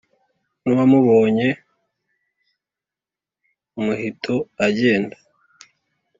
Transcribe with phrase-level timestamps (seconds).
[0.63, 1.47] n’uwamubonye
[3.77, 4.33] umuhito
[4.65, 5.17] agenda,